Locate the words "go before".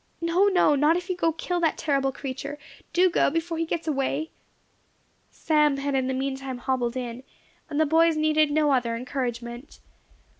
3.07-3.59